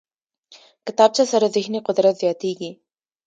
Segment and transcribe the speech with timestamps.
[0.85, 2.71] کتابچه سره ذهني قدرت زیاتېږي